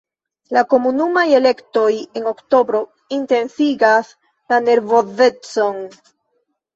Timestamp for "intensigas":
3.17-4.09